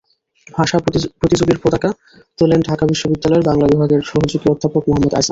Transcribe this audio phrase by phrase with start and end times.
[0.49, 0.77] ভাষা
[1.19, 1.89] প্রতিযোগের পতাকা
[2.39, 5.29] তোলেন ঢাকা বিশ্ববিদ্যালয়ের বাংলা বিভাগের সহযোগী অধ্যাপক মোহাম্মদ আজম।